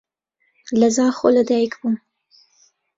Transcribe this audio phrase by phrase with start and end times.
[0.79, 1.95] لە زاخۆ لەدایک بووم.